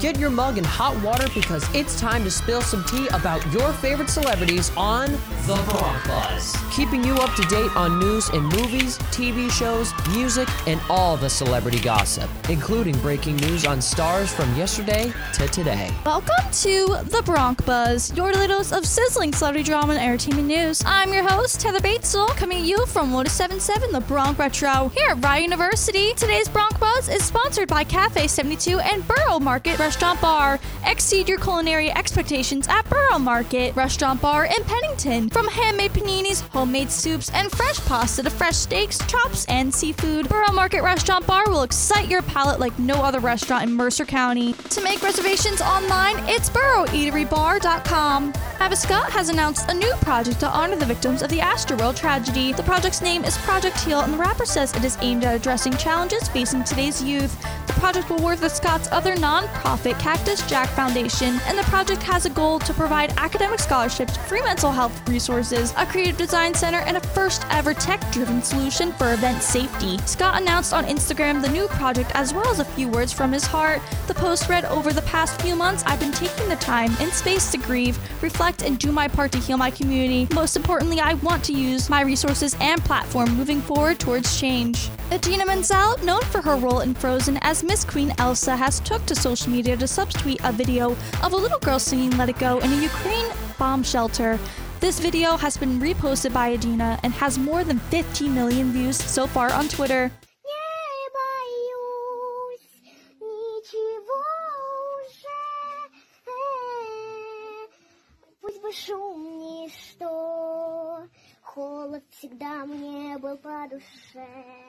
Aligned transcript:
Get 0.00 0.18
your 0.18 0.28
mug 0.28 0.58
in 0.58 0.64
hot 0.64 1.02
water 1.02 1.26
because 1.34 1.66
it's 1.74 1.98
time 1.98 2.22
to 2.24 2.30
spill 2.30 2.60
some 2.60 2.84
tea 2.84 3.08
about 3.08 3.42
your 3.50 3.72
favorite 3.72 4.10
celebrities 4.10 4.70
on 4.76 5.10
The 5.46 5.54
Bronc 5.70 6.06
Buzz. 6.06 6.54
Keeping 6.70 7.02
you 7.02 7.14
up 7.14 7.34
to 7.34 7.42
date 7.44 7.74
on 7.74 7.98
news 7.98 8.28
in 8.28 8.42
movies, 8.42 8.98
TV 8.98 9.50
shows, 9.50 9.94
music, 10.10 10.48
and 10.68 10.78
all 10.90 11.16
the 11.16 11.30
celebrity 11.30 11.78
gossip, 11.80 12.28
including 12.50 12.98
breaking 12.98 13.36
news 13.36 13.64
on 13.64 13.80
stars 13.80 14.30
from 14.30 14.54
yesterday 14.54 15.10
to 15.32 15.48
today. 15.48 15.90
Welcome 16.04 16.50
to 16.52 16.98
The 17.04 17.22
Bronc 17.24 17.64
Buzz, 17.64 18.14
your 18.14 18.32
little 18.32 18.58
dose 18.58 18.72
of 18.72 18.84
sizzling 18.84 19.32
celebrity 19.32 19.64
drama 19.64 19.94
and 19.94 20.02
entertainment 20.02 20.46
news. 20.46 20.82
I'm 20.84 21.10
your 21.10 21.26
host, 21.26 21.62
Heather 21.62 21.80
Batezel, 21.80 22.28
coming 22.36 22.62
to 22.62 22.68
you 22.68 22.84
from 22.84 23.14
1077 23.14 23.92
The 23.92 24.00
Bronc 24.00 24.38
Retro 24.38 24.88
here 24.88 25.08
at 25.08 25.24
Rider 25.24 25.44
University. 25.44 26.12
Today's 26.12 26.50
Bronc 26.50 26.78
Buzz 26.78 27.08
is 27.08 27.24
sponsored 27.24 27.68
by 27.68 27.82
Cafe 27.82 28.26
72 28.26 28.78
and 28.80 29.02
Borough 29.08 29.40
Market 29.40 29.78
Restaurant 29.86 30.20
Bar. 30.20 30.58
Exceed 30.84 31.28
your 31.28 31.38
culinary 31.38 31.92
expectations 31.92 32.66
at 32.66 32.90
Borough 32.90 33.20
Market 33.20 33.76
Restaurant 33.76 34.20
Bar 34.20 34.46
in 34.46 34.64
Pennington. 34.64 35.28
From 35.30 35.46
handmade 35.46 35.92
paninis, 35.92 36.40
homemade 36.48 36.90
soups, 36.90 37.30
and 37.30 37.52
fresh 37.52 37.78
pasta 37.86 38.24
to 38.24 38.30
fresh 38.30 38.56
steaks, 38.56 38.98
chops, 39.06 39.44
and 39.46 39.72
seafood, 39.72 40.28
Borough 40.28 40.52
Market 40.52 40.82
Restaurant 40.82 41.24
Bar 41.24 41.48
will 41.48 41.62
excite 41.62 42.08
your 42.08 42.22
palate 42.22 42.58
like 42.58 42.76
no 42.80 42.94
other 42.94 43.20
restaurant 43.20 43.62
in 43.62 43.72
Mercer 43.72 44.04
County. 44.04 44.54
To 44.54 44.82
make 44.82 45.02
reservations 45.02 45.60
online, 45.60 46.16
it's 46.26 46.50
boroughEateryBar.com. 46.50 48.32
Scott 48.76 49.10
has 49.10 49.30
announced 49.30 49.70
a 49.70 49.74
new 49.74 49.94
project 50.02 50.40
to 50.40 50.48
honor 50.48 50.76
the 50.76 50.84
victims 50.84 51.22
of 51.22 51.30
the 51.30 51.38
Astroworld 51.38 51.96
tragedy. 51.96 52.52
The 52.52 52.62
project's 52.62 53.00
name 53.00 53.24
is 53.24 53.38
Project 53.38 53.80
Heal, 53.80 54.00
and 54.00 54.12
the 54.12 54.18
rapper 54.18 54.44
says 54.44 54.74
it 54.74 54.84
is 54.84 54.98
aimed 55.00 55.24
at 55.24 55.34
addressing 55.34 55.74
challenges 55.78 56.28
facing 56.28 56.62
today's 56.62 57.02
youth. 57.02 57.40
The 57.68 57.72
project 57.74 58.10
will 58.10 58.22
work 58.22 58.42
with 58.42 58.54
Scott's 58.54 58.88
other 58.92 59.14
nonprofit 59.16 59.75
Cactus 59.84 60.46
Jack 60.48 60.68
Foundation, 60.70 61.38
and 61.46 61.58
the 61.58 61.62
project 61.64 62.02
has 62.02 62.26
a 62.26 62.30
goal 62.30 62.58
to 62.60 62.72
provide 62.74 63.12
academic 63.16 63.58
scholarships, 63.58 64.16
free 64.16 64.42
mental 64.42 64.70
health 64.70 65.08
resources, 65.08 65.72
a 65.76 65.86
creative 65.86 66.16
design 66.16 66.54
center, 66.54 66.78
and 66.78 66.96
a 66.96 67.00
first 67.00 67.44
ever 67.50 67.74
tech 67.74 68.00
driven 68.12 68.42
solution 68.42 68.92
for 68.92 69.12
event 69.12 69.42
safety. 69.42 69.98
Scott 70.06 70.40
announced 70.40 70.72
on 70.72 70.84
Instagram 70.84 71.42
the 71.42 71.48
new 71.48 71.66
project 71.68 72.12
as 72.14 72.32
well 72.32 72.48
as 72.48 72.60
a 72.60 72.64
few 72.64 72.88
words 72.88 73.12
from 73.12 73.32
his 73.32 73.44
heart. 73.44 73.80
The 74.06 74.14
post 74.14 74.48
read 74.48 74.64
Over 74.66 74.92
the 74.92 75.02
past 75.02 75.40
few 75.42 75.56
months, 75.56 75.82
I've 75.86 76.00
been 76.00 76.12
taking 76.12 76.48
the 76.48 76.56
time 76.56 76.94
and 77.00 77.12
space 77.12 77.50
to 77.52 77.58
grieve, 77.58 77.98
reflect, 78.22 78.62
and 78.62 78.78
do 78.78 78.92
my 78.92 79.08
part 79.08 79.32
to 79.32 79.38
heal 79.38 79.56
my 79.56 79.70
community. 79.70 80.28
Most 80.34 80.56
importantly, 80.56 81.00
I 81.00 81.14
want 81.14 81.42
to 81.44 81.52
use 81.52 81.90
my 81.90 82.02
resources 82.02 82.56
and 82.60 82.84
platform 82.84 83.36
moving 83.36 83.60
forward 83.60 83.98
towards 83.98 84.38
change. 84.38 84.90
Idina 85.12 85.46
Menzel, 85.46 85.96
known 86.04 86.22
for 86.22 86.42
her 86.42 86.56
role 86.56 86.80
in 86.80 86.94
Frozen 86.94 87.38
as 87.42 87.62
Miss 87.62 87.84
Queen 87.84 88.12
Elsa, 88.18 88.56
has 88.56 88.80
took 88.80 89.04
to 89.06 89.14
social 89.14 89.50
media 89.50 89.65
studio 89.66 89.84
to 89.84 89.92
subtweet 89.92 90.38
a 90.48 90.52
video 90.52 90.92
of 91.24 91.32
a 91.32 91.36
little 91.36 91.58
girl 91.58 91.80
singing 91.80 92.16
Let 92.16 92.28
It 92.28 92.38
Go 92.38 92.60
in 92.60 92.72
a 92.72 92.76
Ukraine 92.76 93.26
bomb 93.58 93.82
shelter. 93.82 94.38
This 94.78 95.00
video 95.00 95.36
has 95.36 95.56
been 95.56 95.80
reposted 95.80 96.32
by 96.32 96.50
Idina 96.50 97.00
and 97.02 97.12
has 97.14 97.36
more 97.36 97.64
than 97.64 97.80
15 97.90 98.32
million 98.32 98.70
views 98.70 98.96
so 98.96 99.26
far 99.26 99.52
on 99.52 99.66
Twitter. 99.66 100.12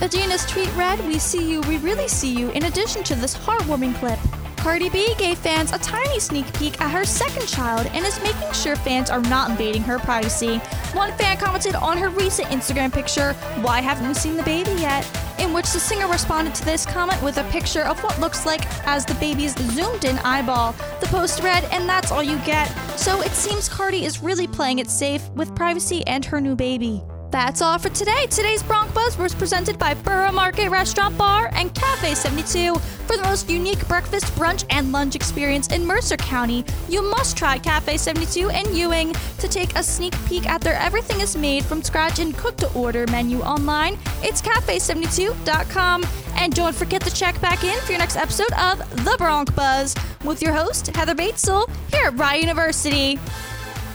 Idina's 0.00 0.46
tweet 0.46 0.74
read, 0.76 0.98
We 1.06 1.18
see 1.18 1.50
you, 1.50 1.60
we 1.68 1.76
really 1.76 2.08
see 2.08 2.32
you, 2.32 2.48
in 2.52 2.64
addition 2.64 3.04
to 3.04 3.14
this 3.14 3.36
heartwarming 3.36 3.94
clip. 3.96 4.18
Cardi 4.68 4.90
B 4.90 5.14
gave 5.16 5.38
fans 5.38 5.72
a 5.72 5.78
tiny 5.78 6.20
sneak 6.20 6.52
peek 6.58 6.78
at 6.78 6.90
her 6.90 7.02
second 7.02 7.46
child 7.48 7.86
and 7.94 8.04
is 8.04 8.22
making 8.22 8.52
sure 8.52 8.76
fans 8.76 9.08
are 9.08 9.22
not 9.22 9.48
invading 9.48 9.80
her 9.80 9.98
privacy. 9.98 10.58
One 10.92 11.10
fan 11.14 11.38
commented 11.38 11.74
on 11.74 11.96
her 11.96 12.10
recent 12.10 12.48
Instagram 12.48 12.92
picture, 12.92 13.32
Why 13.62 13.80
haven't 13.80 14.06
we 14.06 14.12
seen 14.12 14.36
the 14.36 14.42
baby 14.42 14.72
yet? 14.72 15.08
In 15.38 15.54
which 15.54 15.72
the 15.72 15.80
singer 15.80 16.06
responded 16.06 16.54
to 16.54 16.66
this 16.66 16.84
comment 16.84 17.22
with 17.22 17.38
a 17.38 17.44
picture 17.44 17.86
of 17.86 17.98
what 18.04 18.20
looks 18.20 18.44
like 18.44 18.60
as 18.86 19.06
the 19.06 19.14
baby's 19.14 19.56
zoomed 19.72 20.04
in 20.04 20.18
eyeball. 20.18 20.72
The 21.00 21.06
post 21.06 21.42
read, 21.42 21.64
And 21.72 21.88
that's 21.88 22.12
all 22.12 22.22
you 22.22 22.36
get. 22.40 22.66
So 22.98 23.22
it 23.22 23.32
seems 23.32 23.70
Cardi 23.70 24.04
is 24.04 24.22
really 24.22 24.46
playing 24.46 24.80
it 24.80 24.90
safe 24.90 25.26
with 25.30 25.56
privacy 25.56 26.06
and 26.06 26.26
her 26.26 26.42
new 26.42 26.54
baby. 26.54 27.02
That's 27.30 27.60
all 27.60 27.78
for 27.78 27.90
today. 27.90 28.26
Today's 28.30 28.62
Bronc 28.62 28.92
Buzz 28.94 29.18
was 29.18 29.34
presented 29.34 29.78
by 29.78 29.92
Borough 29.92 30.32
Market 30.32 30.70
Restaurant 30.70 31.16
Bar 31.18 31.50
and 31.52 31.74
Cafe 31.74 32.14
72. 32.14 32.74
For 32.74 33.18
the 33.18 33.22
most 33.22 33.50
unique 33.50 33.86
breakfast, 33.86 34.24
brunch, 34.34 34.64
and 34.70 34.92
lunch 34.92 35.14
experience 35.14 35.68
in 35.68 35.84
Mercer 35.84 36.16
County, 36.16 36.64
you 36.88 37.02
must 37.02 37.36
try 37.36 37.58
Cafe 37.58 37.98
72 37.98 38.48
in 38.48 38.74
Ewing. 38.74 39.12
To 39.40 39.48
take 39.48 39.76
a 39.76 39.82
sneak 39.82 40.14
peek 40.24 40.48
at 40.48 40.62
their 40.62 40.74
everything 40.74 41.20
is 41.20 41.36
made 41.36 41.66
from 41.66 41.82
scratch 41.82 42.18
and 42.18 42.34
cook 42.34 42.56
to 42.56 42.72
order 42.72 43.06
menu 43.10 43.40
online, 43.40 43.98
it's 44.22 44.40
cafe72.com. 44.40 46.06
And 46.36 46.54
don't 46.54 46.74
forget 46.74 47.02
to 47.02 47.14
check 47.14 47.38
back 47.42 47.62
in 47.62 47.78
for 47.80 47.92
your 47.92 47.98
next 47.98 48.16
episode 48.16 48.52
of 48.52 48.78
The 49.04 49.16
Bronc 49.18 49.54
Buzz 49.54 49.94
with 50.24 50.40
your 50.40 50.54
host, 50.54 50.86
Heather 50.96 51.14
Batezel, 51.14 51.68
here 51.92 52.06
at 52.06 52.18
Rider 52.18 52.40
University. 52.40 53.18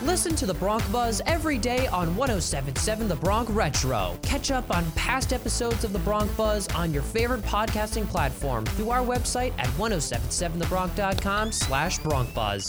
Listen 0.03 0.35
to 0.35 0.45
the 0.45 0.53
Bronc 0.53 0.83
Buzz 0.91 1.21
every 1.25 1.57
day 1.57 1.87
on 1.87 2.13
1077 2.17 3.07
The 3.07 3.15
Bronc 3.15 3.47
Retro. 3.55 4.19
Catch 4.21 4.51
up 4.51 4.69
on 4.75 4.83
past 4.91 5.31
episodes 5.31 5.85
of 5.85 5.93
the 5.93 5.99
Bronc 5.99 6.35
Buzz 6.35 6.67
on 6.75 6.93
your 6.93 7.03
favorite 7.03 7.41
podcasting 7.43 8.05
platform 8.05 8.65
through 8.65 8.89
our 8.89 8.99
website 8.99 9.53
at 9.57 9.67
1077thebronc.com 9.77 11.53
slash 11.53 11.99
Bronc 11.99 12.33
Buzz. 12.33 12.67